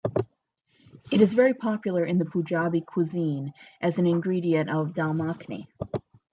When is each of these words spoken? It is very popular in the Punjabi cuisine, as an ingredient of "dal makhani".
It 1.11 1.21
is 1.21 1.35
very 1.35 1.53
popular 1.53 2.03
in 2.05 2.17
the 2.17 2.25
Punjabi 2.25 2.81
cuisine, 2.81 3.53
as 3.81 3.99
an 3.99 4.07
ingredient 4.07 4.67
of 4.67 4.95
"dal 4.95 5.13
makhani". 5.13 5.67